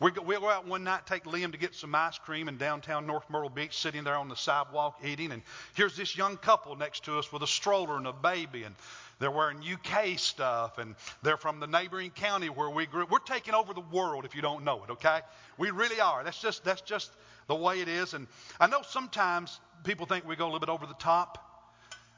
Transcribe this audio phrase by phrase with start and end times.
[0.00, 2.56] We go, we'll go out one night, take Liam to get some ice cream in
[2.56, 5.32] downtown North Myrtle Beach, sitting there on the sidewalk eating.
[5.32, 5.42] And
[5.74, 8.62] here's this young couple next to us with a stroller and a baby.
[8.62, 8.76] And
[9.18, 10.78] they're wearing UK stuff.
[10.78, 13.06] And they're from the neighboring county where we grew.
[13.10, 15.20] We're taking over the world if you don't know it, okay?
[15.58, 16.22] We really are.
[16.22, 17.10] That's just, that's just
[17.48, 18.14] the way it is.
[18.14, 18.28] And
[18.60, 21.44] I know sometimes people think we go a little bit over the top.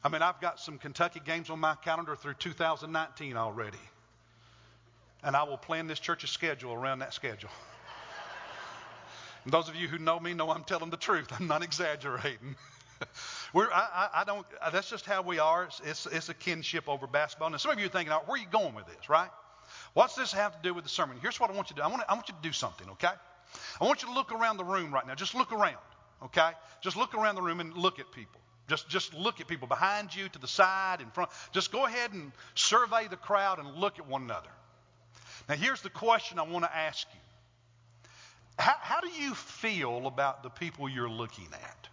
[0.05, 3.79] I mean, I've got some Kentucky games on my calendar through 2019 already.
[5.23, 7.51] And I will plan this church's schedule around that schedule.
[9.45, 11.29] And those of you who know me know I'm telling the truth.
[11.33, 12.57] I'm not exaggerating.
[13.55, 15.65] We're, I, I, don't, that's just how we are.
[15.65, 17.49] It's, it's, it's, a kinship over basketball.
[17.49, 19.31] And some of you are thinking, where are you going with this, right?
[19.95, 21.17] What's this have to do with the sermon?
[21.21, 21.85] Here's what I want you to do.
[21.85, 23.09] I want, to, I want you to do something, okay?
[23.81, 25.15] I want you to look around the room right now.
[25.15, 25.77] Just look around,
[26.25, 26.51] okay?
[26.83, 28.41] Just look around the room and look at people.
[28.69, 31.31] Just, just look at people behind you, to the side, in front.
[31.53, 34.51] Just go ahead and survey the crowd and look at one another.
[35.51, 37.21] Now, here's the question I want to ask you
[38.57, 41.89] how, how do you feel about the people you're looking at?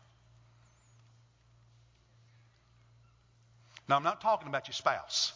[3.89, 5.33] Now, I'm not talking about your spouse.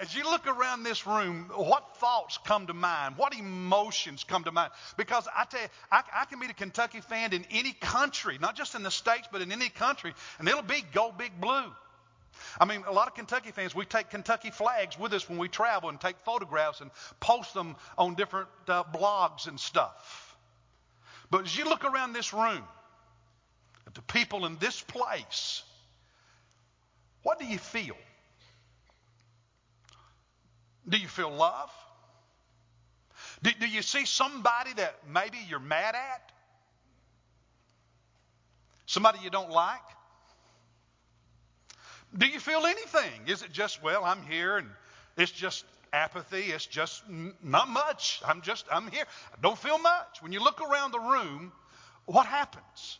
[0.00, 3.18] As you look around this room, what thoughts come to mind?
[3.18, 4.70] What emotions come to mind?
[4.96, 8.56] Because I tell you, I, I, can meet a Kentucky fan in any country, not
[8.56, 11.70] just in the States, but in any country, and it'll be go big blue.
[12.60, 15.48] I mean, a lot of Kentucky fans, we take Kentucky flags with us when we
[15.48, 20.36] travel and take photographs and post them on different uh, blogs and stuff.
[21.30, 22.62] But as you look around this room,
[23.86, 25.62] at the people in this place,
[27.22, 27.96] what do you feel?
[30.88, 31.70] Do you feel love?
[33.42, 36.32] Do, do you see somebody that maybe you're mad at?
[38.86, 39.80] Somebody you don't like?
[42.18, 43.26] Do you feel anything?
[43.26, 44.68] Is it just, well, I'm here and
[45.16, 46.52] it's just apathy?
[46.52, 47.02] It's just
[47.42, 48.20] not much.
[48.26, 49.04] I'm just, I'm here.
[49.32, 50.22] I don't feel much.
[50.22, 51.52] When you look around the room,
[52.06, 52.98] what happens?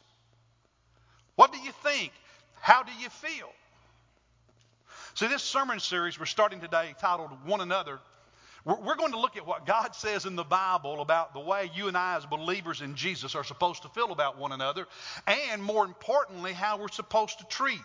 [1.37, 2.13] What do you think?
[2.61, 3.49] How do you feel?
[5.15, 7.99] See, this sermon series we're starting today titled One Another,
[8.67, 11.87] we're going to look at what God says in the Bible about the way you
[11.87, 14.89] and I, as believers in Jesus, are supposed to feel about one another,
[15.27, 17.81] and more importantly, how we're supposed to treat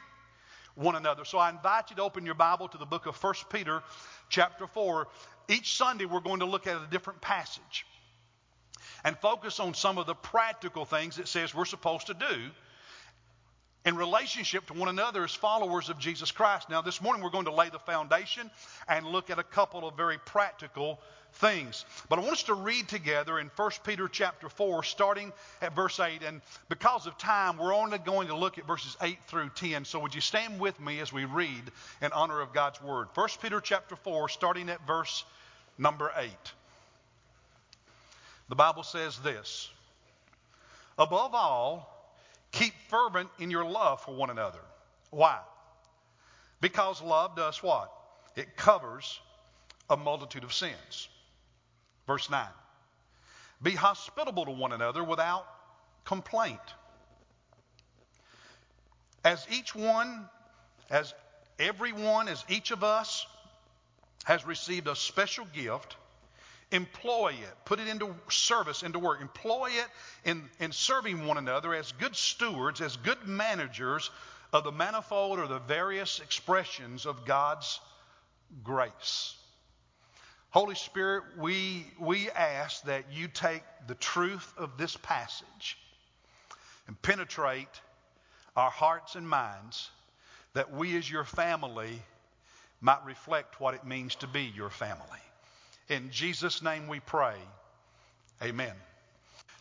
[0.76, 1.26] one another.
[1.26, 3.82] So I invite you to open your Bible to the book of 1 Peter,
[4.30, 5.08] chapter 4.
[5.50, 7.86] Each Sunday, we're going to look at a different passage
[9.04, 12.52] and focus on some of the practical things it says we're supposed to do
[13.86, 16.69] in relationship to one another as followers of Jesus Christ.
[16.69, 18.50] Now, this morning, we're going to lay the foundation
[18.88, 21.00] and look at a couple of very practical
[21.36, 21.86] things.
[22.09, 26.00] But I want us to read together in 1 Peter chapter 4, starting at verse
[26.00, 26.22] 8.
[26.24, 29.86] And because of time, we're only going to look at verses 8 through 10.
[29.86, 31.72] So would you stand with me as we read
[32.02, 33.08] in honor of God's word?
[33.16, 35.24] 1 Peter chapter 4, starting at verse
[35.78, 36.30] number 8.
[38.50, 39.70] The Bible says this
[41.00, 41.91] Above all,
[42.51, 44.59] keep fervent in your love for one another.
[45.09, 45.39] Why?
[46.59, 47.91] Because love does what?
[48.35, 49.19] It covers
[49.89, 51.09] a multitude of sins.
[52.07, 52.45] Verse 9
[53.61, 55.45] Be hospitable to one another without
[56.06, 56.59] complaint.
[59.23, 60.28] As each one,
[60.90, 61.13] as
[61.59, 63.25] everyone, as each of us
[64.23, 65.95] has received a special gift,
[66.72, 69.22] employ it, put it into service, into work.
[69.22, 69.88] Employ it
[70.30, 74.09] in, in serving one another as good stewards, as good managers
[74.54, 77.80] of the manifold or the various expressions of God's
[78.64, 79.36] grace.
[80.50, 85.78] Holy Spirit, we, we ask that you take the truth of this passage
[86.88, 87.70] and penetrate
[88.58, 89.90] our hearts and minds,
[90.53, 92.02] that we as your family
[92.82, 95.20] might reflect what it means to be your family.
[95.91, 97.35] In Jesus' name we pray.
[98.41, 98.72] Amen.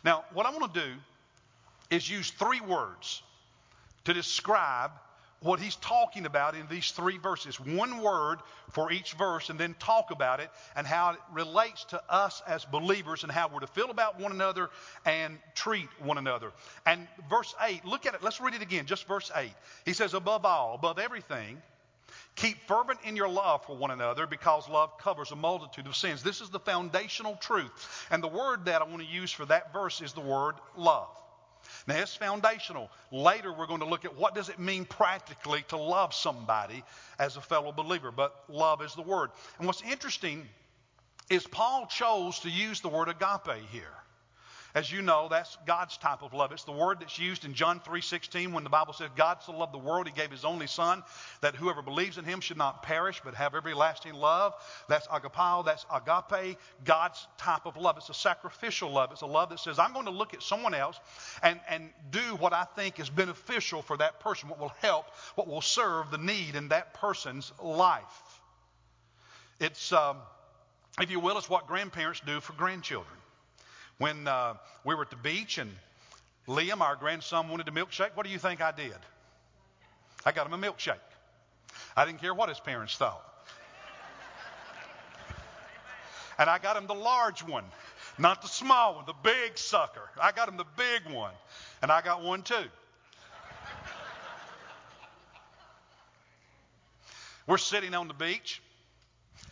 [0.04, 0.92] Now, what I want to do
[1.91, 3.20] is use three words
[4.04, 4.92] to describe
[5.41, 7.58] what he's talking about in these three verses.
[7.58, 8.38] One word
[8.70, 12.65] for each verse, and then talk about it and how it relates to us as
[12.65, 14.71] believers and how we're to feel about one another
[15.04, 16.53] and treat one another.
[16.86, 18.22] And verse 8, look at it.
[18.22, 19.50] Let's read it again, just verse 8.
[19.84, 21.60] He says, Above all, above everything,
[22.41, 26.22] keep fervent in your love for one another because love covers a multitude of sins.
[26.22, 28.07] This is the foundational truth.
[28.10, 31.09] And the word that I want to use for that verse is the word love.
[31.87, 32.91] Now, it's foundational.
[33.13, 36.83] Later, we're going to look at what does it mean practically to love somebody
[37.19, 38.10] as a fellow believer.
[38.10, 39.31] But love is the word.
[39.59, 40.48] And what's interesting
[41.28, 43.95] is Paul chose to use the word agape here.
[44.74, 46.52] As you know, that's God's type of love.
[46.52, 49.74] It's the word that's used in John 3:16 when the Bible says God so loved
[49.74, 51.02] the world he gave his only son
[51.40, 54.54] that whoever believes in him should not perish but have everlasting love.
[54.88, 57.96] That's agapao, that's agape, God's type of love.
[57.96, 59.10] It's a sacrificial love.
[59.10, 61.00] It's a love that says I'm going to look at someone else
[61.42, 65.48] and, and do what I think is beneficial for that person, what will help, what
[65.48, 68.40] will serve the need in that person's life.
[69.58, 70.16] It's um,
[71.00, 73.19] if you will, it's what grandparents do for grandchildren.
[74.00, 75.70] When uh, we were at the beach and
[76.48, 78.97] Liam, our grandson, wanted a milkshake, what do you think I did?
[80.24, 80.94] I got him a milkshake.
[81.94, 83.22] I didn't care what his parents thought.
[86.38, 87.64] And I got him the large one,
[88.16, 90.08] not the small one, the big sucker.
[90.18, 91.34] I got him the big one.
[91.82, 92.54] And I got one too.
[97.46, 98.62] We're sitting on the beach.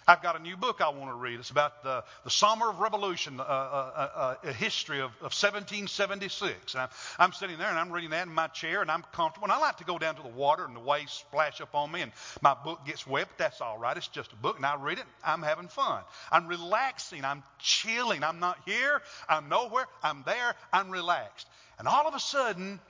[0.08, 1.38] I've got a new book I want to read.
[1.38, 6.75] It's about the, the Summer of Revolution, uh, uh, uh, a history of, of 1776.
[6.75, 6.88] I'm,
[7.19, 9.44] I'm, sitting there and I'm reading that in my chair and I'm comfortable.
[9.44, 11.93] And I like to go down to the water and the waves splash up on
[11.93, 12.10] me and
[12.40, 13.94] my book gets wet, but that's all right.
[13.99, 15.05] It's just a book and I read it.
[15.22, 16.02] I'm having fun.
[16.32, 17.22] I'm relaxing.
[17.26, 18.25] I'm chilling.
[18.25, 19.02] I'm not here.
[19.28, 19.84] I'm nowhere.
[20.02, 20.54] I'm there.
[20.72, 21.46] I'm relaxed.
[21.78, 22.81] And all of a sudden,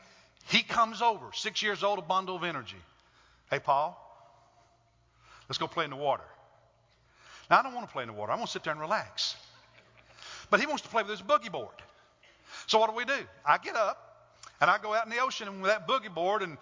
[0.47, 2.81] he comes over, six years old, a bundle of energy.
[3.50, 3.99] Hey, Paul,
[5.49, 6.23] let's go play in the water.
[7.50, 8.33] Now, I don't want to play in the water.
[8.33, 9.37] I want to sit there and relax.
[10.50, 11.75] But he wants to play with his boogie board.
[12.67, 13.27] So what do we do?
[13.45, 14.09] I get up
[14.61, 16.59] and I go out in the ocean with that boogie board, and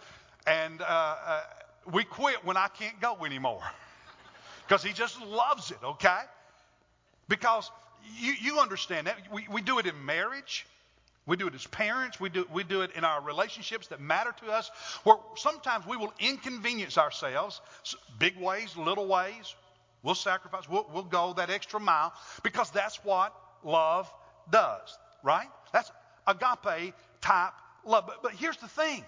[0.47, 1.41] and uh, uh,
[1.93, 3.63] we quit when I can't go anymore
[4.67, 5.79] because he just loves it.
[5.83, 6.21] Okay?
[7.29, 7.71] Because
[8.19, 10.67] you you understand that we we do it in marriage.
[11.27, 12.21] We do it as parents.
[12.21, 14.71] We do, we do it in our relationships that matter to us,
[15.03, 17.61] where sometimes we will inconvenience ourselves,
[18.21, 19.57] big ways, little ways,
[20.03, 20.69] We'll sacrifice.
[20.69, 22.13] We'll, we'll go that extra mile
[22.43, 23.35] because that's what
[23.65, 24.13] love
[24.51, 25.49] does, right?
[25.73, 25.91] That's
[26.27, 27.53] agape type
[27.85, 28.05] love.
[28.07, 29.05] But, but here's the thing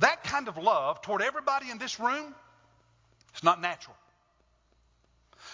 [0.00, 2.34] that kind of love toward everybody in this room,
[3.32, 3.96] it's not natural.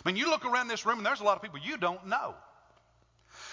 [0.05, 2.07] I mean, you look around this room and there's a lot of people you don't
[2.07, 2.35] know.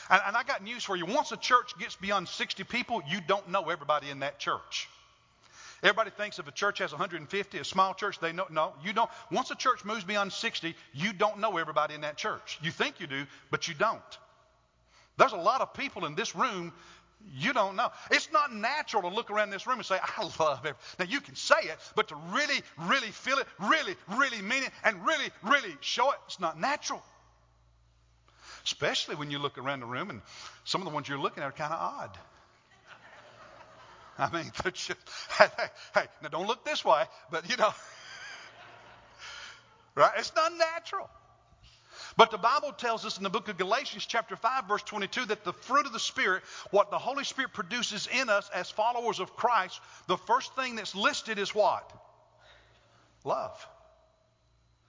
[0.10, 1.06] And, and I got news for you.
[1.06, 4.90] Once a church gets beyond 60 people, you don't know everybody in that church.
[5.84, 8.46] Everybody thinks if a church has 150, a small church, they know.
[8.50, 9.10] No, you don't.
[9.32, 12.60] Once a church moves beyond 60, you don't know everybody in that church.
[12.62, 14.02] You think you do, but you don't.
[15.18, 16.72] There's a lot of people in this room
[17.36, 17.92] you don't know.
[18.10, 20.76] It's not natural to look around this room and say, I love it.
[21.00, 24.72] Now, you can say it, but to really, really feel it, really, really mean it,
[24.84, 27.04] and really, really show it, it's not natural.
[28.64, 30.22] Especially when you look around the room and
[30.64, 32.18] some of the ones you're looking at are kind of odd.
[34.22, 34.52] I mean,
[35.38, 35.48] hey,
[35.96, 37.74] hey, now don't look this way, but you know,
[39.96, 40.12] right?
[40.18, 41.10] It's not natural.
[42.18, 45.44] But the Bible tells us in the book of Galatians, chapter 5, verse 22, that
[45.44, 49.36] the fruit of the Spirit, what the Holy Spirit produces in us as followers of
[49.36, 51.92] Christ, the first thing that's listed is what?
[53.24, 53.66] Love.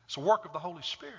[0.06, 1.14] It's a work of the Holy Spirit.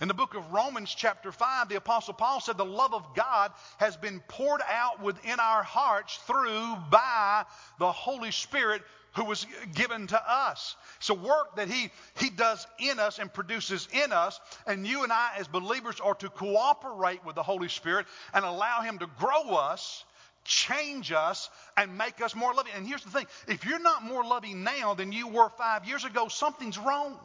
[0.00, 3.52] In the book of Romans, chapter 5, the Apostle Paul said, The love of God
[3.78, 7.44] has been poured out within our hearts through by
[7.78, 8.82] the Holy Spirit
[9.14, 10.76] who was given to us.
[10.98, 14.38] It's a work that he, he does in us and produces in us.
[14.66, 18.04] And you and I, as believers, are to cooperate with the Holy Spirit
[18.34, 20.04] and allow Him to grow us,
[20.44, 22.72] change us, and make us more loving.
[22.76, 26.04] And here's the thing if you're not more loving now than you were five years
[26.04, 27.18] ago, something's wrong.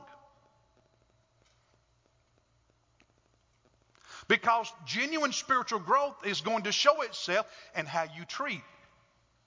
[4.28, 8.62] Because genuine spiritual growth is going to show itself in how you treat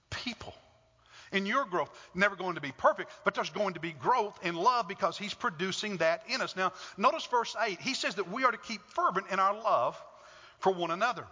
[0.09, 0.53] people.
[1.31, 4.55] In your growth, never going to be perfect, but there's going to be growth in
[4.55, 6.55] love because He's producing that in us.
[6.55, 7.79] Now, notice verse 8.
[7.81, 10.01] He says that we are to keep fervent in our love
[10.59, 11.25] for one another.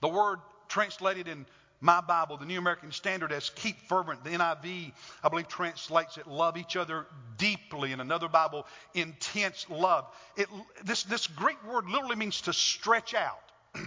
[0.00, 1.46] The word translated in
[1.80, 4.24] my Bible, the New American Standard, as keep fervent.
[4.24, 4.92] The NIV,
[5.22, 7.06] I believe, translates it love each other
[7.36, 7.92] deeply.
[7.92, 10.06] In another Bible, intense love.
[10.36, 10.48] It,
[10.84, 13.40] this, this Greek word literally means to stretch out.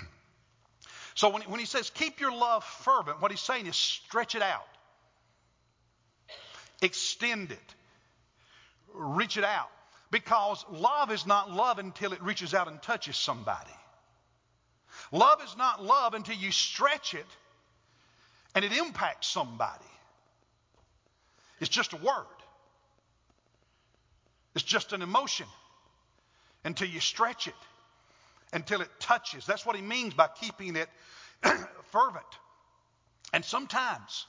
[1.15, 4.43] so when, when he says keep your love fervent, what he's saying is stretch it
[4.43, 4.67] out,
[6.81, 7.75] extend it,
[8.93, 9.69] reach it out.
[10.11, 13.69] Because love is not love until it reaches out and touches somebody.
[15.11, 17.25] Love is not love until you stretch it
[18.55, 19.85] and it impacts somebody.
[21.59, 22.25] It's just a word,
[24.55, 25.47] it's just an emotion
[26.63, 27.53] until you stretch it,
[28.51, 29.45] until it touches.
[29.45, 30.89] That's what he means by keeping it
[31.91, 32.25] fervent.
[33.33, 34.25] And sometimes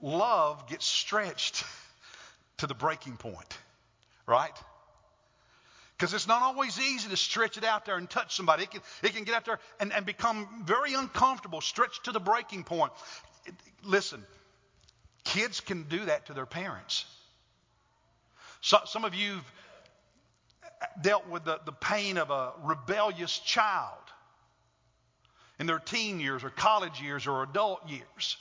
[0.00, 1.64] love gets stretched
[2.58, 3.58] to the breaking point,
[4.26, 4.56] right?
[6.02, 8.64] Because it's not always easy to stretch it out there and touch somebody.
[8.64, 12.18] It can, it can get out there and, and become very uncomfortable, stretched to the
[12.18, 12.90] breaking point.
[13.84, 14.20] Listen,
[15.22, 17.04] kids can do that to their parents.
[18.62, 19.34] So, some of you
[20.80, 24.02] have dealt with the, the pain of a rebellious child
[25.60, 28.38] in their teen years or college years or adult years.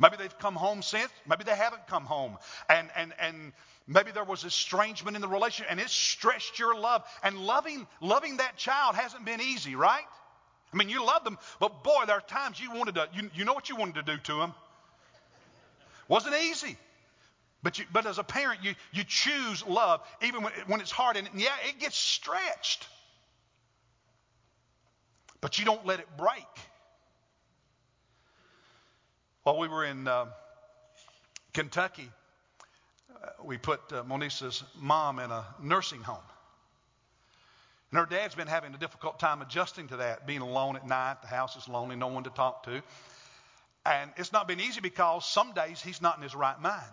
[0.00, 2.38] Maybe they've come home since, maybe they haven't come home.
[2.70, 3.52] And, and, and
[3.86, 7.04] maybe there was estrangement in the relationship and it stretched your love.
[7.22, 10.02] And loving, loving that child hasn't been easy, right?
[10.72, 13.44] I mean, you love them, but boy, there are times you wanted to, you, you
[13.44, 14.54] know what you wanted to do to them?
[16.08, 16.78] Wasn't easy.
[17.62, 21.18] But, you, but as a parent, you, you choose love even when, when it's hard.
[21.18, 22.88] And yeah, it gets stretched.
[25.42, 26.46] But you don't let it break.
[29.42, 30.26] While we were in uh,
[31.54, 32.10] Kentucky,
[33.10, 36.18] uh, we put uh, Monisa's mom in a nursing home.
[37.90, 41.22] And her dad's been having a difficult time adjusting to that, being alone at night.
[41.22, 42.82] The house is lonely, no one to talk to.
[43.86, 46.92] And it's not been easy because some days he's not in his right mind.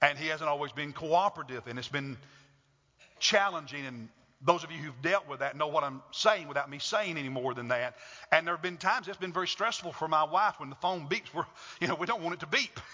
[0.00, 2.16] And he hasn't always been cooperative, and it's been
[3.20, 4.08] challenging and
[4.40, 7.28] those of you who've dealt with that know what I'm saying without me saying any
[7.28, 7.96] more than that.
[8.30, 11.08] And there have been times it's been very stressful for my wife when the phone
[11.08, 11.34] beeps.
[11.34, 11.44] We're,
[11.80, 12.80] you know, we don't want it to beep.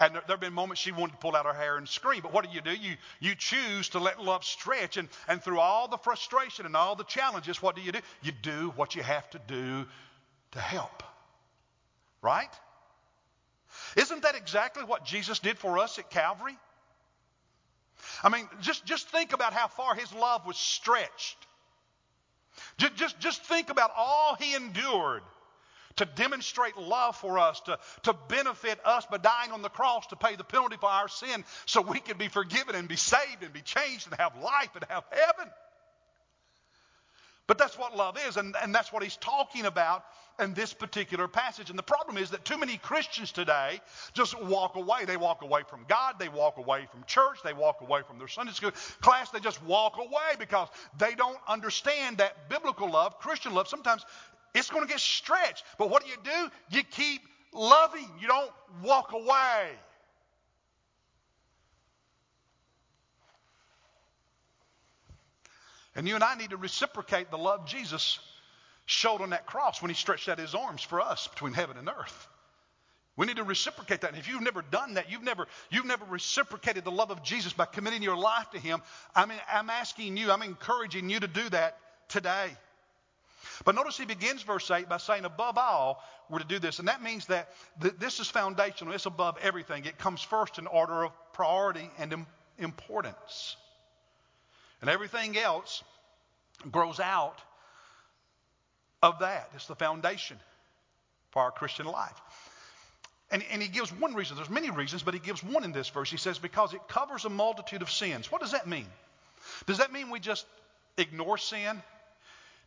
[0.00, 2.20] And there, have been moments she wanted to pull out her hair and scream.
[2.22, 2.70] But what do you do?
[2.70, 4.96] You, you choose to let love stretch.
[4.96, 7.98] And, and through all the frustration and all the challenges, what do you do?
[8.22, 9.86] You do what you have to do
[10.52, 11.02] to help.
[12.22, 12.48] Right?
[13.96, 16.56] Isn't that exactly what Jesus did for us at Calvary?
[18.22, 21.36] I mean, just, just think about how far his love was stretched.
[22.76, 25.22] Just, just, just think about all he endured
[25.96, 30.16] to demonstrate love for us, to, to benefit us by dying on the cross to
[30.16, 33.52] pay the penalty for our sin so we could be forgiven and be saved and
[33.52, 35.52] be changed and have life and have heaven.
[37.48, 40.04] But that's what love is, and, and that's what he's talking about
[40.38, 41.70] in this particular passage.
[41.70, 43.80] And the problem is that too many Christians today
[44.12, 45.06] just walk away.
[45.06, 48.28] They walk away from God, they walk away from church, they walk away from their
[48.28, 53.54] Sunday school class, they just walk away because they don't understand that biblical love, Christian
[53.54, 54.04] love, sometimes
[54.54, 55.64] it's going to get stretched.
[55.78, 56.50] But what do you do?
[56.76, 57.22] You keep
[57.54, 58.52] loving, you don't
[58.82, 59.70] walk away.
[65.98, 68.20] And you and I need to reciprocate the love Jesus
[68.86, 71.88] showed on that cross when he stretched out his arms for us between heaven and
[71.88, 72.28] earth.
[73.16, 74.10] We need to reciprocate that.
[74.10, 77.52] And if you've never done that, you've never, you've never reciprocated the love of Jesus
[77.52, 78.80] by committing your life to him,
[79.12, 81.76] I mean, I'm asking you, I'm encouraging you to do that
[82.08, 82.50] today.
[83.64, 86.00] But notice he begins verse 8 by saying, above all,
[86.30, 86.78] we're to do this.
[86.78, 87.48] And that means that
[87.82, 88.94] th- this is foundational.
[88.94, 89.84] It's above everything.
[89.84, 92.26] It comes first in order of priority and Im-
[92.56, 93.56] importance.
[94.80, 95.82] And everything else
[96.70, 97.36] grows out
[99.02, 99.50] of that.
[99.54, 100.38] It's the foundation
[101.30, 102.20] for our Christian life.
[103.30, 104.36] And, and, he gives one reason.
[104.36, 106.10] There's many reasons, but he gives one in this verse.
[106.10, 108.32] He says, because it covers a multitude of sins.
[108.32, 108.86] What does that mean?
[109.66, 110.46] Does that mean we just
[110.96, 111.82] ignore sin?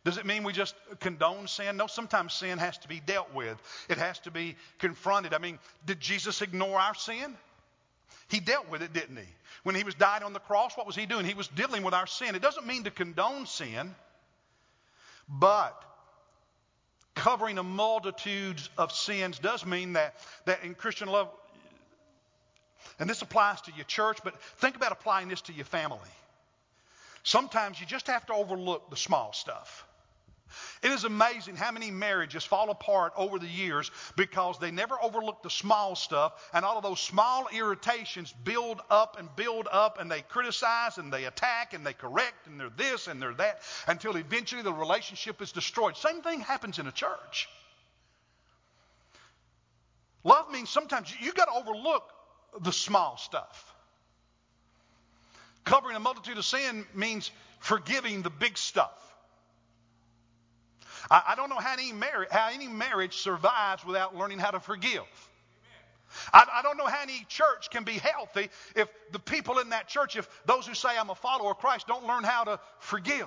[0.04, 1.76] Does it mean we just condone sin?
[1.76, 3.56] No, sometimes sin has to be dealt with,
[3.88, 5.34] it has to be confronted.
[5.34, 7.36] I mean, did Jesus ignore our sin?
[8.32, 9.28] He dealt with it, didn't he?
[9.62, 11.26] When he was dying on the cross, what was he doing?
[11.26, 12.34] He was dealing with our sin.
[12.34, 13.94] It doesn't mean to condone sin,
[15.28, 15.78] but
[17.14, 20.14] covering a multitude of sins does mean that,
[20.46, 21.28] that in Christian love,
[22.98, 25.98] and this applies to your church, but think about applying this to your family.
[27.24, 29.86] Sometimes you just have to overlook the small stuff.
[30.82, 35.42] It is amazing how many marriages fall apart over the years because they never overlook
[35.42, 40.10] the small stuff, and all of those small irritations build up and build up, and
[40.10, 44.16] they criticize and they attack and they correct and they're this and they're that until
[44.16, 45.96] eventually the relationship is destroyed.
[45.96, 47.48] Same thing happens in a church.
[50.24, 52.12] Love means sometimes you've got to overlook
[52.60, 53.74] the small stuff.
[55.64, 57.30] Covering a multitude of sin means
[57.60, 58.90] forgiving the big stuff.
[61.12, 64.60] I, I don't know how any, mar- how any marriage survives without learning how to
[64.60, 65.02] forgive.
[66.32, 69.88] I, I, don't know how any church can be healthy if the people in that
[69.88, 73.26] church, if those who say I'm a follower of Christ don't learn how to forgive.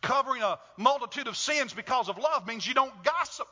[0.00, 3.48] Covering a multitude of sins because of love means you don't gossip.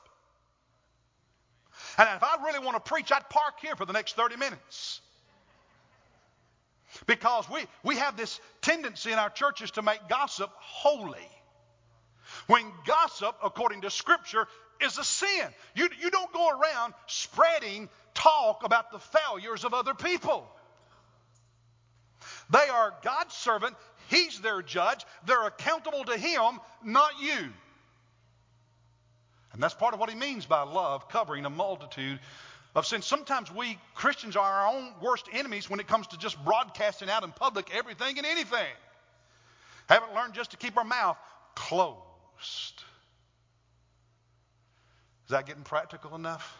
[1.98, 5.00] And if I really want to preach, I'd park here for the next 30 minutes.
[7.06, 11.28] Because we, we have this tendency in our churches to make gossip holy.
[12.46, 14.46] When gossip, according to Scripture,
[14.80, 15.48] is a sin.
[15.74, 20.46] You, you don't go around spreading talk about the failures of other people.
[22.50, 23.76] They are God's servant.
[24.08, 25.04] He's their judge.
[25.26, 27.50] They're accountable to Him, not you.
[29.52, 32.20] And that's part of what He means by love, covering a multitude
[32.74, 33.06] of sins.
[33.06, 37.24] Sometimes we Christians are our own worst enemies when it comes to just broadcasting out
[37.24, 38.66] in public everything and anything.
[39.88, 41.18] Haven't learned just to keep our mouth
[41.54, 42.84] closed.
[45.24, 46.56] Is that getting practical enough?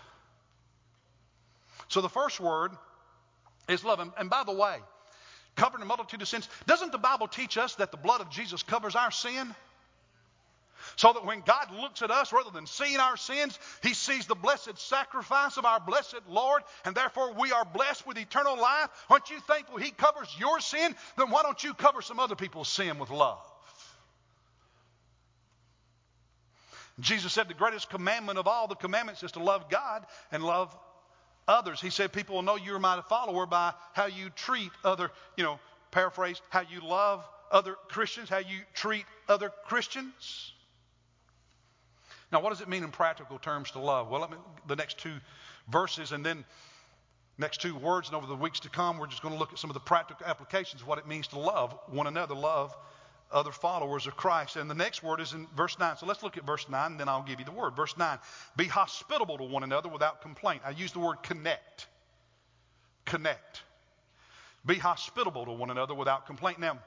[1.88, 2.72] So the first word
[3.68, 4.00] is love.
[4.00, 4.78] And, and by the way,
[5.56, 8.62] covering a multitude of sins, doesn't the Bible teach us that the blood of Jesus
[8.62, 9.54] covers our sin?
[10.96, 14.34] So that when God looks at us, rather than seeing our sins, He sees the
[14.34, 18.88] blessed sacrifice of our blessed Lord, and therefore we are blessed with eternal life.
[19.08, 20.94] Aren't you thankful He covers your sin?
[21.16, 23.38] Then why don't you cover some other people's sin with love?
[27.00, 30.76] Jesus said the greatest commandment of all the commandments is to love God and love
[31.48, 31.80] others.
[31.80, 35.58] He said people will know you're my follower by how you treat other, you know,
[35.90, 40.52] paraphrase, how you love other Christians, how you treat other Christians.
[42.32, 44.08] Now, what does it mean in practical terms to love?
[44.08, 45.14] Well, me, the next two
[45.68, 46.44] verses and then
[47.38, 49.58] next two words, and over the weeks to come, we're just going to look at
[49.58, 52.76] some of the practical applications of what it means to love one another, love
[53.32, 54.56] other followers of Christ.
[54.56, 55.96] And the next word is in verse 9.
[55.96, 57.74] So let's look at verse 9, and then I'll give you the word.
[57.76, 58.18] Verse 9
[58.56, 60.62] Be hospitable to one another without complaint.
[60.64, 61.86] I use the word connect.
[63.04, 63.62] Connect.
[64.66, 66.58] Be hospitable to one another without complaint.
[66.58, 66.78] Now,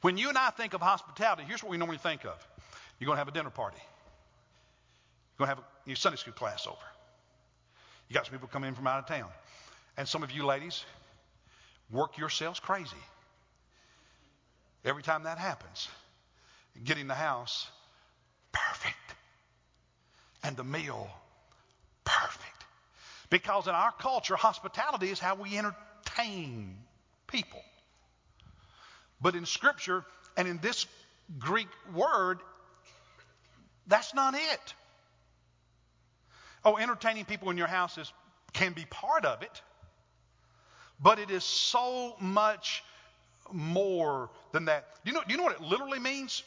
[0.00, 2.46] when you and I think of hospitality, here's what we normally think of
[2.98, 3.78] you're going to have a dinner party,
[5.38, 6.76] you're going to have your Sunday school class over.
[8.08, 9.28] You got some people coming in from out of town.
[9.96, 10.84] And some of you ladies
[11.90, 12.96] work yourselves crazy
[14.86, 15.88] Every time that happens,
[16.84, 17.68] getting the house
[18.52, 18.94] perfect
[20.44, 21.10] and the meal
[22.04, 22.44] perfect.
[23.28, 26.76] Because in our culture, hospitality is how we entertain
[27.26, 27.60] people.
[29.20, 30.04] But in Scripture
[30.36, 30.86] and in this
[31.36, 32.38] Greek word,
[33.88, 34.74] that's not it.
[36.66, 38.12] Oh, entertaining people in your house is,
[38.52, 39.62] can be part of it,
[41.00, 42.82] but it is so much
[43.52, 44.84] more than that.
[45.04, 46.42] Do you know, do you know what it literally means?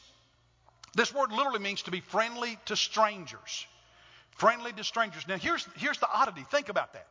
[0.93, 3.65] This word literally means to be friendly to strangers.
[4.31, 5.25] Friendly to strangers.
[5.25, 6.45] Now, here's, here's the oddity.
[6.51, 7.07] Think about that.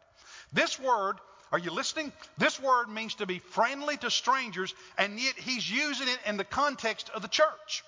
[0.52, 1.16] This word,
[1.50, 2.12] are you listening?
[2.36, 6.44] This word means to be friendly to strangers, and yet he's using it in the
[6.44, 7.84] context of the church.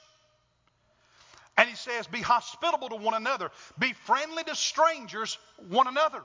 [1.57, 6.23] And he says, Be hospitable to one another, be friendly to strangers, one another.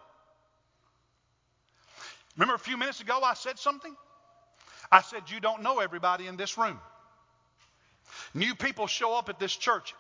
[2.38, 3.96] Remember a few minutes ago I said something?
[4.92, 6.80] I said, You don't know everybody in this room.
[8.34, 9.94] New people show up at this church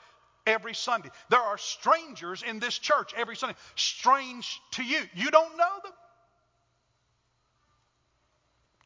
[0.45, 1.09] every Sunday.
[1.29, 5.01] There are strangers in this church every Sunday, strange to you.
[5.15, 5.93] You don't know them.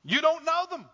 [0.03, 0.85] You don't know them.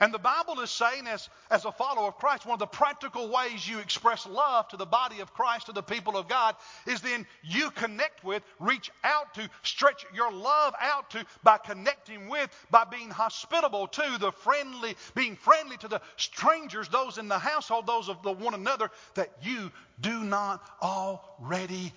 [0.00, 3.28] And the Bible is saying, as, as a follower of Christ, one of the practical
[3.28, 6.54] ways you express love to the body of Christ, to the people of God,
[6.86, 12.28] is then you connect with, reach out to, stretch your love out to by connecting
[12.28, 17.38] with, by being hospitable to the friendly, being friendly to the strangers, those in the
[17.38, 21.92] household, those of the one another that you do not already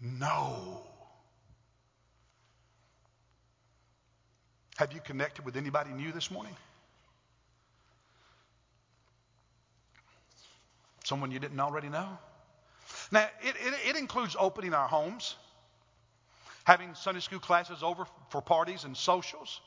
[0.00, 0.80] know.
[4.76, 6.56] Have you connected with anybody new this morning?
[11.04, 12.18] Someone you didn't already know?
[13.12, 15.36] Now, it, it, it, includes opening our homes,
[16.64, 19.60] having Sunday school classes over for parties and socials.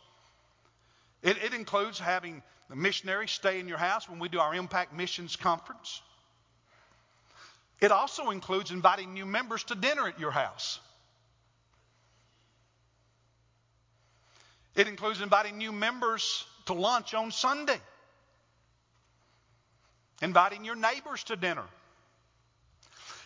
[1.22, 4.94] It, it includes having the missionaries stay in your house when we do our Impact
[4.94, 6.02] Missions Conference.
[7.80, 10.80] It also includes inviting new members to dinner at your house.
[14.76, 17.80] It includes inviting new members to lunch on Sunday
[20.22, 21.64] inviting your neighbors to dinner.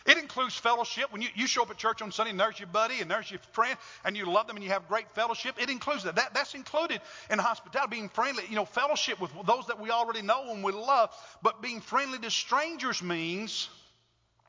[0.04, 1.12] It includes fellowship.
[1.12, 3.30] When you, you show up at church on Sunday and there's your buddy and there's
[3.30, 6.16] your friend and you love them and you have great fellowship, it includes that.
[6.16, 7.00] that that's included
[7.30, 10.72] in hospitality, being friendly, you know, fellowship with those that we already know and we
[10.72, 11.10] love.
[11.42, 13.68] But being friendly to strangers means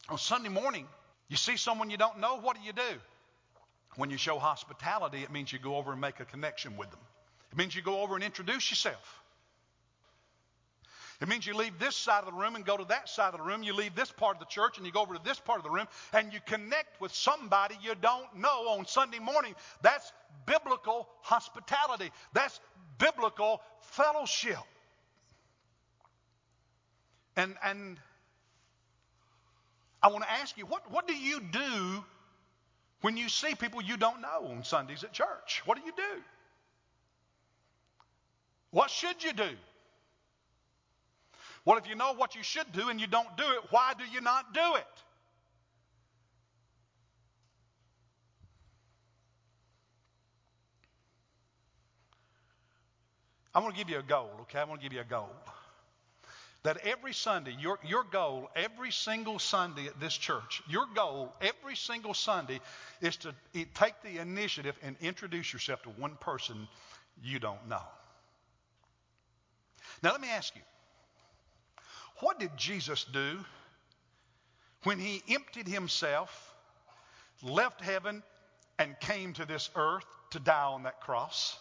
[0.09, 0.87] on Sunday morning,
[1.29, 2.81] you see someone you don't know, what do you do?
[3.95, 6.99] When you show hospitality, it means you go over and make a connection with them.
[7.51, 9.22] It means you go over and introduce yourself.
[11.21, 13.39] It means you leave this side of the room and go to that side of
[13.39, 13.63] the room.
[13.63, 15.63] You leave this part of the church and you go over to this part of
[15.63, 19.55] the room and you connect with somebody you don't know on Sunday morning.
[19.81, 20.11] That's
[20.45, 22.11] biblical hospitality.
[22.33, 22.59] That's
[22.97, 24.57] biblical fellowship.
[27.35, 27.99] And, and
[30.01, 32.03] I want to ask you, what, what do you do
[33.01, 35.61] when you see people you don't know on Sundays at church?
[35.65, 36.21] What do you do?
[38.71, 39.49] What should you do?
[41.65, 44.03] Well, if you know what you should do and you don't do it, why do
[44.11, 44.85] you not do it?
[53.55, 54.59] I want to give you a goal, okay?
[54.59, 55.29] I want to give you a goal.
[56.63, 61.75] That every Sunday, your, your goal, every single Sunday at this church, your goal every
[61.75, 62.61] single Sunday
[63.01, 63.33] is to
[63.75, 66.67] take the initiative and introduce yourself to one person
[67.21, 67.81] you don't know.
[70.01, 70.61] Now, let me ask you
[72.23, 73.37] what did Jesus do
[74.83, 76.53] when he emptied himself,
[77.41, 78.23] left heaven,
[78.79, 81.57] and came to this earth to die on that cross?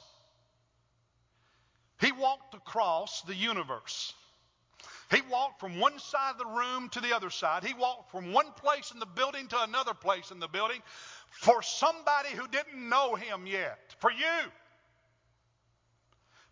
[2.01, 4.15] He walked across the universe.
[5.11, 7.65] He walked from one side of the room to the other side.
[7.65, 10.81] He walked from one place in the building to another place in the building
[11.31, 13.95] for somebody who didn't know him yet.
[13.99, 14.51] For you.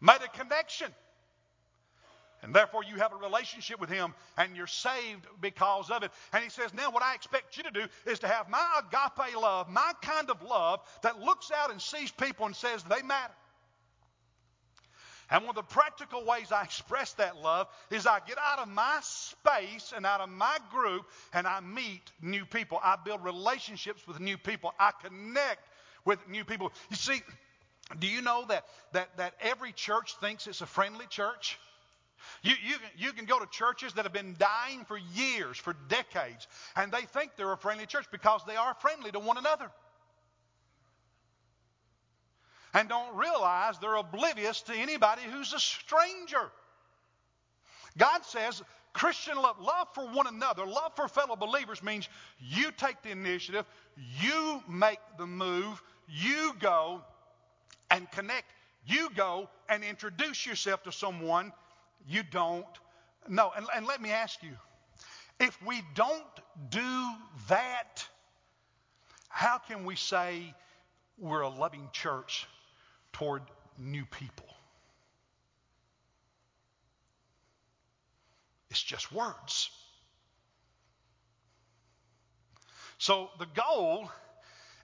[0.00, 0.92] Made a connection.
[2.42, 6.10] And therefore, you have a relationship with Him and you're saved because of it.
[6.32, 9.36] And He says, Now, what I expect you to do is to have my agape
[9.36, 13.34] love, my kind of love that looks out and sees people and says they matter.
[15.30, 18.68] And one of the practical ways I express that love is I get out of
[18.68, 22.80] my space and out of my group and I meet new people.
[22.82, 24.74] I build relationships with new people.
[24.80, 25.68] I connect
[26.04, 26.72] with new people.
[26.90, 27.22] You see,
[27.98, 31.60] do you know that, that, that every church thinks it's a friendly church?
[32.42, 36.46] You, you, you can go to churches that have been dying for years, for decades,
[36.76, 39.70] and they think they're a friendly church because they are friendly to one another.
[42.72, 46.50] And don't realize they're oblivious to anybody who's a stranger.
[47.98, 53.02] God says Christian love, love for one another, love for fellow believers means you take
[53.02, 53.64] the initiative,
[54.20, 57.02] you make the move, you go
[57.90, 58.46] and connect,
[58.86, 61.52] you go and introduce yourself to someone
[62.08, 62.66] you don't
[63.28, 63.52] know.
[63.56, 64.52] And, and let me ask you
[65.38, 66.24] if we don't
[66.70, 67.10] do
[67.48, 68.04] that,
[69.28, 70.54] how can we say
[71.20, 72.46] we're a loving church
[73.12, 73.42] toward
[73.78, 74.46] new people.
[78.70, 79.70] It's just words.
[82.98, 84.10] So the goal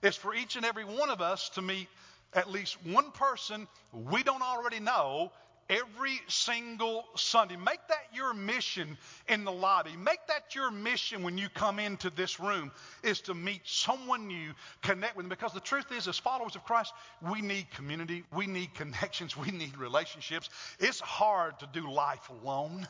[0.03, 1.87] is for each and every one of us to meet
[2.33, 5.31] at least one person we don't already know
[5.69, 7.55] every single Sunday.
[7.55, 9.95] Make that your mission in the lobby.
[9.97, 12.71] Make that your mission when you come into this room
[13.03, 15.29] is to meet someone new, connect with them.
[15.29, 16.93] Because the truth is, as followers of Christ,
[17.31, 20.49] we need community, we need connections, we need relationships.
[20.79, 22.87] It's hard to do life alone.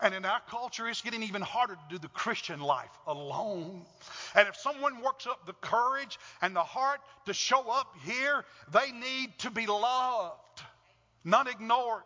[0.00, 3.82] And in our culture, it's getting even harder to do the Christian life alone.
[4.34, 8.92] And if someone works up the courage and the heart to show up here, they
[8.92, 10.62] need to be loved
[11.28, 12.02] not ignored.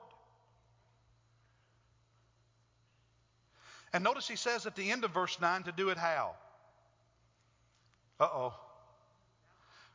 [3.93, 6.35] And notice he says at the end of verse 9 to do it how?
[8.19, 8.55] Uh oh.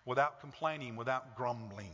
[0.06, 1.92] Without complaining, without grumbling.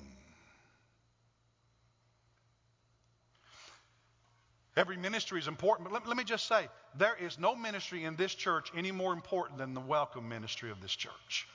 [4.76, 6.68] Every ministry is important, but let, let, me just say
[6.98, 10.82] there is no ministry in this church any more important than the welcome ministry of
[10.82, 11.48] this church.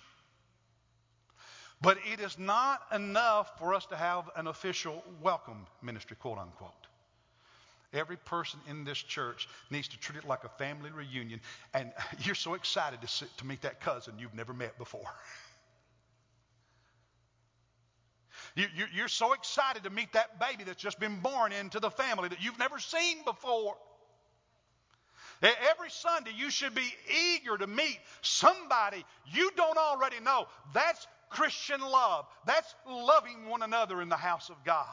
[1.80, 6.72] But it is not enough for us to have an official welcome ministry, quote unquote.
[7.92, 11.40] Every person in this church needs to treat it like a family reunion,
[11.72, 11.92] and
[12.24, 15.02] you're so excited to, sit, to meet that cousin you've never met before.
[18.54, 21.90] You, you, you're so excited to meet that baby that's just been born into the
[21.90, 23.76] family that you've never seen before.
[25.42, 26.88] Every Sunday, you should be
[27.34, 30.46] eager to meet somebody you don't already know.
[30.74, 32.26] That's Christian love.
[32.46, 34.86] That's loving one another in the house of God.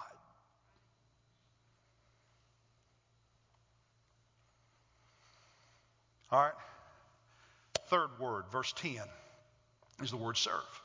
[6.31, 6.53] All right.
[7.87, 8.97] Third word, verse 10,
[10.01, 10.81] is the word serve.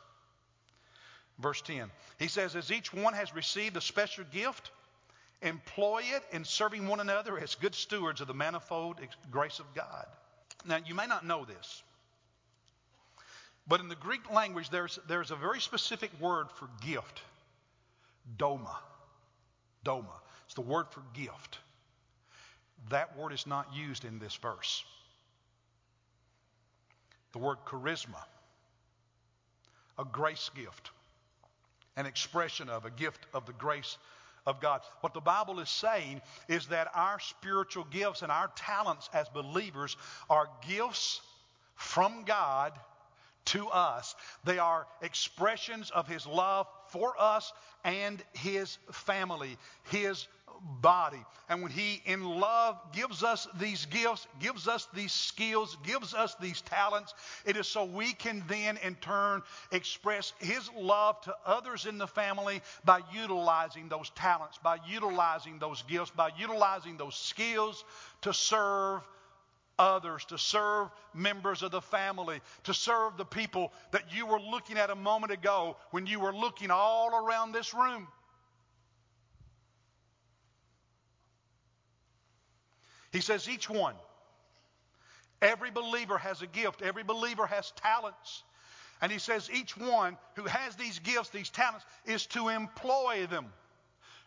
[1.39, 1.91] Verse 10.
[2.19, 4.71] He says, As each one has received a special gift,
[5.43, 10.07] employ it in serving one another as good stewards of the manifold grace of God.
[10.67, 11.83] Now, you may not know this,
[13.71, 17.23] but in the Greek language, there's, there's a very specific word for gift
[18.37, 18.75] doma.
[19.85, 20.13] Doma.
[20.47, 21.59] It's the word for gift.
[22.89, 24.85] That word is not used in this verse.
[27.31, 28.25] The word charisma,
[29.97, 30.91] a grace gift,
[31.97, 33.99] an expression of, a gift of the grace
[34.47, 34.81] of God.
[35.01, 39.97] What the Bible is saying is that our spiritual gifts and our talents as believers
[40.29, 41.21] are gifts
[41.77, 42.73] from God
[43.47, 44.15] to us.
[44.45, 47.53] They are expressions of His love for us
[47.85, 50.27] and His family, His
[50.83, 51.25] body.
[51.49, 56.37] And when He, in love, gives us these gifts, gives us these skills, gives us
[56.41, 61.87] these talents, it is so we can then, in turn, express His love to others
[61.87, 67.85] in the family by utilizing those talents, by utilizing those gifts, by utilizing those skills
[68.23, 69.01] to serve
[69.81, 74.77] others, to serve members of the family, to serve the people that you were looking
[74.77, 78.07] at a moment ago when you were looking all around this room.
[83.11, 83.95] He says, each one,
[85.43, 88.45] every believer has a gift, every believer has talents.
[89.03, 93.47] And he says, each one who has these gifts, these talents, is to employ them.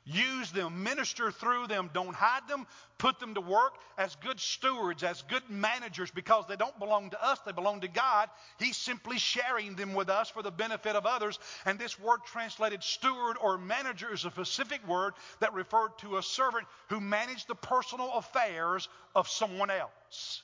[0.06, 1.90] Use them, minister through them.
[1.94, 2.68] Don't hide them.
[2.98, 7.24] Put them to work as good stewards, as good managers, because they don't belong to
[7.24, 8.30] us, they belong to God.
[8.60, 11.40] He's simply sharing them with us for the benefit of others.
[11.66, 16.24] And this word translated steward or manager is a specific word that referred to a
[16.24, 20.44] servant who managed the personal affairs of someone else.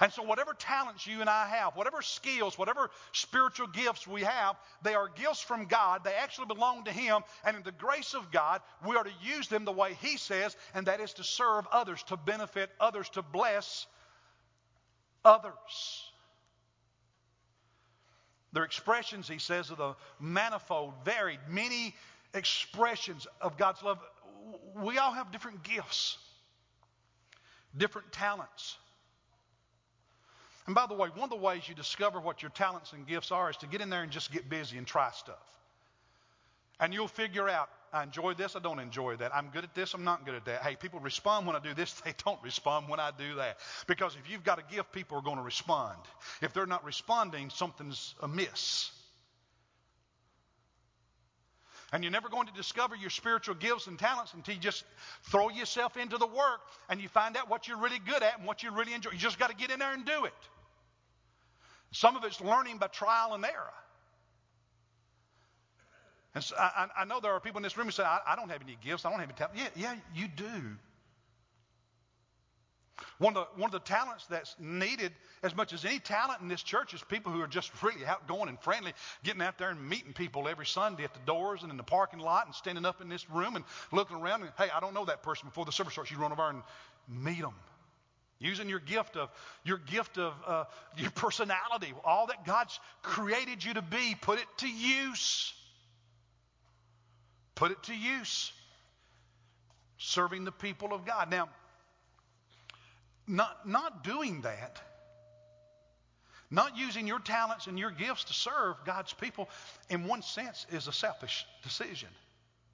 [0.00, 4.56] And so, whatever talents you and I have, whatever skills, whatever spiritual gifts we have,
[4.82, 6.02] they are gifts from God.
[6.02, 7.22] They actually belong to Him.
[7.44, 10.56] And in the grace of God, we are to use them the way He says,
[10.74, 13.86] and that is to serve others, to benefit others, to bless
[15.24, 15.52] others.
[18.52, 21.94] They're expressions, he says, of the manifold, varied, many
[22.34, 23.98] expressions of God's love.
[24.76, 26.18] We all have different gifts,
[27.76, 28.76] different talents.
[30.66, 33.30] And by the way, one of the ways you discover what your talents and gifts
[33.30, 35.36] are is to get in there and just get busy and try stuff.
[36.80, 39.34] And you'll figure out, I enjoy this, I don't enjoy that.
[39.34, 40.62] I'm good at this, I'm not good at that.
[40.62, 43.58] Hey, people respond when I do this, they don't respond when I do that.
[43.86, 45.98] Because if you've got a gift, people are going to respond.
[46.40, 48.90] If they're not responding, something's amiss.
[51.92, 54.82] And you're never going to discover your spiritual gifts and talents until you just
[55.30, 58.48] throw yourself into the work and you find out what you're really good at and
[58.48, 59.10] what you really enjoy.
[59.12, 60.32] You just got to get in there and do it.
[61.94, 63.72] Some of it's learning by trial and error.
[66.34, 68.34] And so I, I, know there are people in this room who say, I, I,
[68.34, 69.56] don't have any gifts, I don't have any talent.
[69.56, 70.76] Yeah, yeah, you do.
[73.18, 75.12] One of, the, one of the talents that's needed
[75.44, 78.48] as much as any talent in this church is people who are just really outgoing
[78.48, 81.76] and friendly, getting out there and meeting people every Sunday at the doors and in
[81.76, 84.80] the parking lot and standing up in this room and looking around and, hey, I
[84.80, 86.10] don't know that person before the service starts.
[86.10, 86.62] You run over and
[87.08, 87.54] meet them.
[88.40, 89.30] Using your gift of
[89.64, 90.64] your gift of uh,
[90.96, 95.54] your personality, all that God's created you to be, put it to use.
[97.54, 98.52] Put it to use.
[99.98, 101.30] Serving the people of God.
[101.30, 101.48] Now,
[103.26, 104.80] not, not doing that,
[106.50, 109.48] not using your talents and your gifts to serve God's people,
[109.88, 112.08] in one sense, is a selfish decision,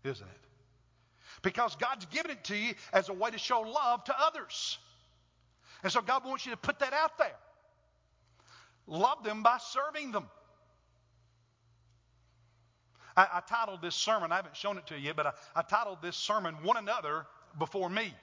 [0.04, 0.40] isn't it?
[1.42, 4.78] Because God's given it to you as a way to show love to others.
[5.82, 7.36] And so God wants you to put that out there.
[8.86, 10.26] Love them by serving them.
[13.16, 15.62] I, I titled this sermon, I haven't shown it to you yet, but I, I
[15.62, 17.26] titled this sermon, One Another
[17.58, 18.14] Before Me.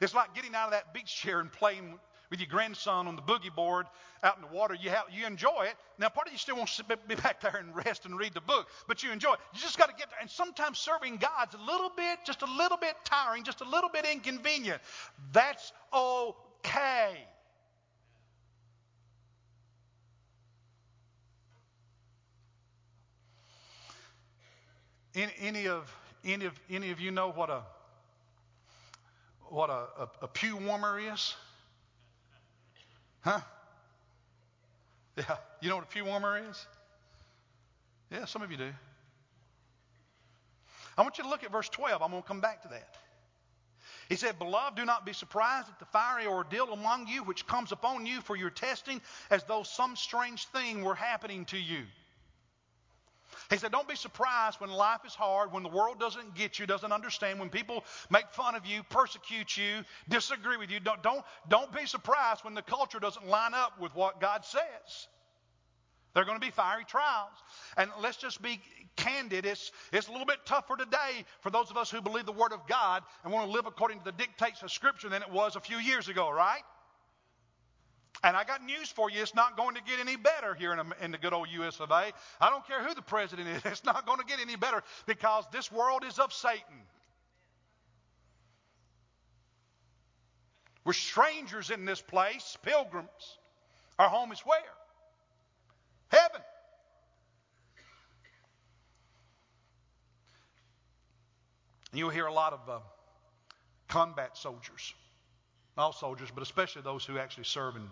[0.00, 1.98] It's like getting out of that beach chair and playing
[2.30, 3.86] with your grandson on the boogie board
[4.22, 4.74] out in the water.
[4.74, 5.74] You, have, you enjoy it.
[5.98, 8.40] Now, part of you still wants to be back there and rest and read the
[8.40, 9.38] book, but you enjoy it.
[9.52, 10.18] You just got to get there.
[10.20, 13.90] And sometimes serving God's a little bit, just a little bit tiring, just a little
[13.90, 14.80] bit inconvenient.
[15.32, 17.18] That's okay.
[25.14, 27.62] Any, any of any of any of you know what a
[29.48, 31.36] what a, a, a pew warmer is?
[33.24, 33.40] Huh?
[35.16, 35.36] Yeah.
[35.62, 36.66] You know what a pew warmer is?
[38.10, 38.70] Yeah, some of you do.
[40.98, 42.02] I want you to look at verse 12.
[42.02, 42.96] I'm going to come back to that.
[44.08, 47.72] He said, Beloved, do not be surprised at the fiery ordeal among you which comes
[47.72, 51.84] upon you for your testing, as though some strange thing were happening to you.
[53.50, 56.66] He said, Don't be surprised when life is hard, when the world doesn't get you,
[56.66, 60.80] doesn't understand, when people make fun of you, persecute you, disagree with you.
[60.80, 65.08] Don't, don't, don't be surprised when the culture doesn't line up with what God says.
[66.14, 67.32] There are going to be fiery trials.
[67.76, 68.60] And let's just be
[68.96, 69.44] candid.
[69.44, 72.52] It's, it's a little bit tougher today for those of us who believe the Word
[72.52, 75.56] of God and want to live according to the dictates of Scripture than it was
[75.56, 76.62] a few years ago, right?
[78.22, 79.20] And I got news for you.
[79.20, 81.90] It's not going to get any better here in, in, the good old US of
[81.90, 82.12] A.
[82.40, 83.62] I don't care who the president is.
[83.64, 86.80] It's not going to get any better because this world is of Satan.
[90.84, 93.08] We're strangers in this place, pilgrims.
[93.98, 94.58] Our home is where?
[96.08, 96.40] Heaven.
[101.92, 102.78] You'll hear a lot of uh,
[103.88, 104.94] combat soldiers,
[105.78, 107.88] all soldiers, but especially those who actually serve in,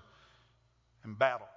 [1.04, 1.48] in battle.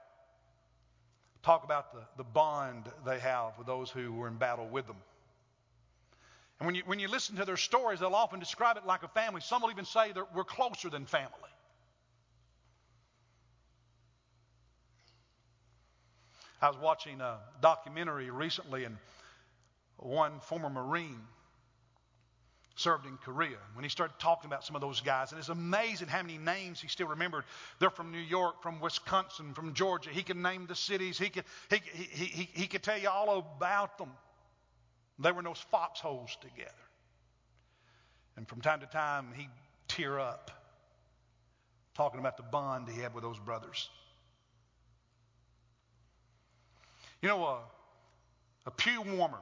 [1.44, 4.98] Talk about the, the bond they have with those who were in battle with them.
[6.60, 9.08] And when you, when you listen to their stories, they'll often describe it like a
[9.10, 9.42] family.
[9.42, 11.30] Some will even say that we're closer than family.
[16.62, 18.98] I was watching a documentary recently, and
[19.98, 21.20] one former Marine
[22.76, 23.58] served in Korea.
[23.74, 26.82] When he started talking about some of those guys, and it's amazing how many names
[26.82, 27.46] he still remembered.
[27.80, 30.10] They're from New York, from Wisconsin, from Georgia.
[30.10, 31.18] He could name the cities.
[31.18, 34.10] He could, he, he, he, he could tell you all about them.
[35.20, 36.72] They were in those foxholes together.
[38.36, 39.50] And from time to time, he'd
[39.88, 40.52] tear up,
[41.96, 43.90] talking about the bond he had with those brothers.
[47.22, 47.60] You know, a,
[48.66, 49.40] a pew warmer.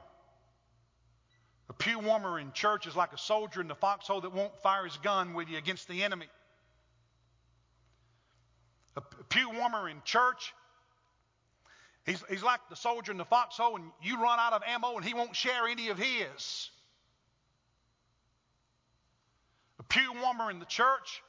[1.68, 4.84] A pew warmer in church is like a soldier in the foxhole that won't fire
[4.84, 6.28] his gun with you against the enemy.
[8.96, 10.52] A pew warmer in church
[12.06, 15.04] He's, he's like the soldier in the foxhole, and you run out of ammo, and
[15.04, 16.70] he won't share any of his.
[19.78, 21.22] A pew warmer in the church.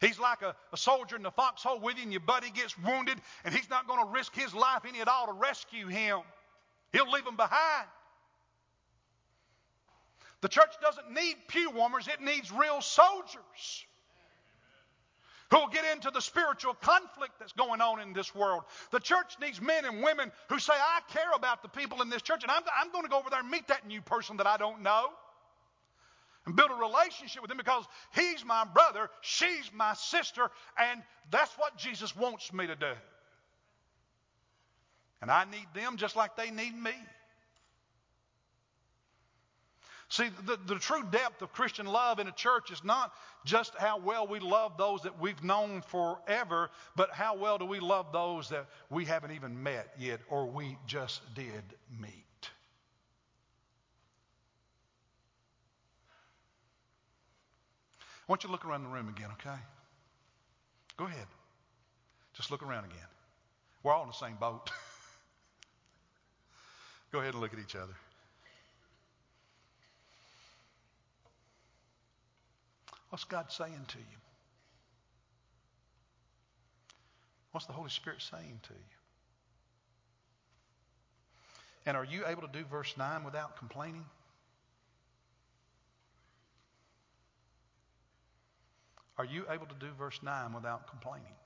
[0.00, 3.20] He's like a, a soldier in the foxhole with you, and your buddy gets wounded,
[3.44, 6.20] and he's not going to risk his life any at all to rescue him.
[6.92, 7.88] He'll leave him behind.
[10.44, 13.86] The church doesn't need pew warmers, it needs real soldiers
[15.50, 18.64] who will get into the spiritual conflict that's going on in this world.
[18.90, 22.20] The church needs men and women who say, I care about the people in this
[22.20, 24.46] church, and I'm, I'm going to go over there and meet that new person that
[24.46, 25.06] I don't know
[26.44, 31.54] and build a relationship with him because he's my brother, she's my sister, and that's
[31.54, 32.92] what Jesus wants me to do.
[35.22, 36.92] And I need them just like they need me.
[40.14, 43.12] See, the, the true depth of Christian love in a church is not
[43.44, 47.80] just how well we love those that we've known forever, but how well do we
[47.80, 51.64] love those that we haven't even met yet or we just did
[52.00, 52.12] meet.
[58.00, 59.58] I want you to look around the room again, okay?
[60.96, 61.26] Go ahead.
[62.34, 63.08] Just look around again.
[63.82, 64.70] We're all in the same boat.
[67.10, 67.94] Go ahead and look at each other.
[73.14, 74.16] What's God saying to you?
[77.52, 78.96] What's the Holy Spirit saying to you?
[81.86, 84.04] And are you able to do verse 9 without complaining?
[89.16, 91.36] Are you able to do verse 9 without complaining?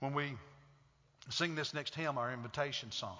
[0.00, 0.32] When we
[1.28, 3.18] sing this next hymn, our invitation song,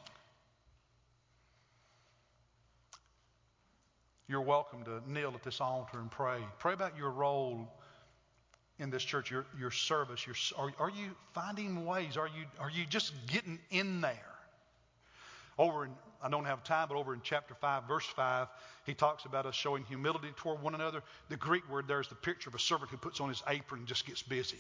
[4.29, 6.39] you're welcome to kneel at this altar and pray.
[6.59, 7.69] Pray about your role
[8.79, 10.27] in this church, your, your service.
[10.27, 12.17] Your, are, are you finding ways?
[12.17, 14.35] Are you, are you just getting in there?
[15.59, 18.49] Over in, I don't have time, but over in chapter 5, verse 5,
[18.85, 21.03] he talks about us showing humility toward one another.
[21.29, 23.81] The Greek word there is the picture of a servant who puts on his apron
[23.81, 24.59] and just gets busy.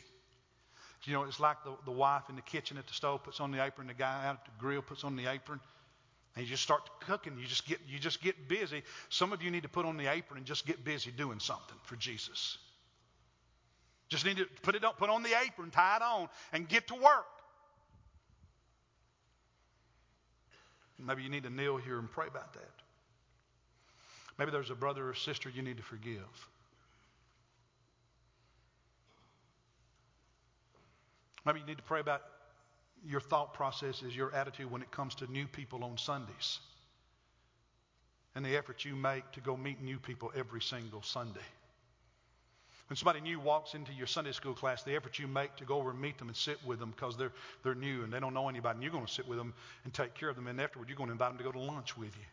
[1.04, 3.52] You know, it's like the, the wife in the kitchen at the stove puts on
[3.52, 5.60] the apron, the guy out at the grill puts on the apron.
[6.36, 7.38] And you just start cooking.
[7.38, 8.82] You just get you just get busy.
[9.08, 11.76] Some of you need to put on the apron and just get busy doing something
[11.84, 12.58] for Jesus.
[14.08, 16.88] Just need to put it on, put on the apron, tie it on, and get
[16.88, 17.26] to work.
[20.98, 22.70] Maybe you need to kneel here and pray about that.
[24.38, 26.48] Maybe there's a brother or sister you need to forgive.
[31.44, 32.22] Maybe you need to pray about
[33.04, 36.60] your thought process is your attitude when it comes to new people on Sundays
[38.34, 41.40] and the effort you make to go meet new people every single Sunday.
[42.88, 45.78] When somebody new walks into your Sunday school class, the effort you make to go
[45.78, 47.32] over and meet them and sit with them because they're,
[47.64, 49.54] they're new and they don't know anybody, and you're going to sit with them
[49.84, 51.58] and take care of them, and afterward, you're going to invite them to go to
[51.58, 52.26] lunch with you.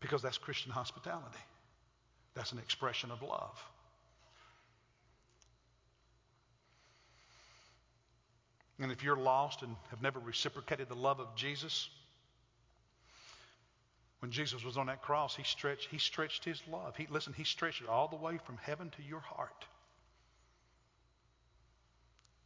[0.00, 1.38] Because that's Christian hospitality,
[2.34, 3.62] that's an expression of love.
[8.78, 11.88] And if you're lost and have never reciprocated the love of Jesus,
[14.20, 16.96] when Jesus was on that cross, he stretched, he stretched his love.
[16.96, 19.64] He, listen, he stretched it all the way from heaven to your heart.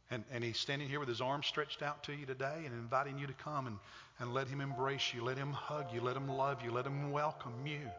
[0.09, 3.17] And, and he's standing here with his arms stretched out to you today and inviting
[3.17, 3.77] you to come and,
[4.19, 7.11] and let him embrace you, let him hug you, let him love you, let him
[7.11, 7.89] welcome you.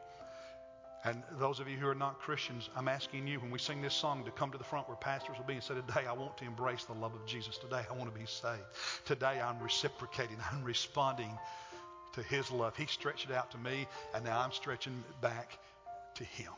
[1.05, 3.95] And those of you who are not Christians, I'm asking you when we sing this
[3.95, 6.37] song to come to the front where pastors will be and say, Today I want
[6.39, 7.59] to embrace the love of Jesus.
[7.59, 8.63] Today I want to be saved.
[9.05, 11.37] Today I'm reciprocating, I'm responding
[12.13, 12.77] to his love.
[12.77, 15.59] He stretched it out to me, and now I'm stretching back
[16.15, 16.53] to him.